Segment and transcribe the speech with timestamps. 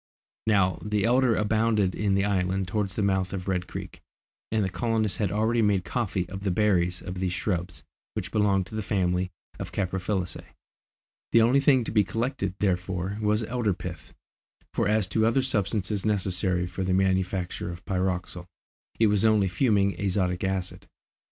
[0.47, 4.01] Now, the elder abounded in the island towards the mouth of Red Creek,
[4.51, 7.83] and the colonists had already made coffee of the berries of these shrubs,
[8.15, 9.29] which belong to the family
[9.59, 10.41] of the caprifoliaceæ.
[10.41, 14.13] [Illustration: THE SETTLERS' NEW SHIRTS] The only thing to be collected, therefore, was elder pith,
[14.73, 18.47] for as to the other substance necessary for the manufacture of pyroxyle,
[18.99, 20.87] it was only fuming azotic acid.